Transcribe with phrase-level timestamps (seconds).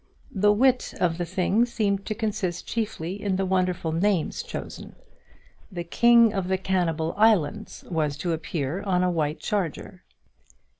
[0.33, 4.95] The wit of the thing seemed to consist chiefly in the wonderful names chosen.
[5.71, 10.03] The King of the Cannibal Islands was to appear on a white charger.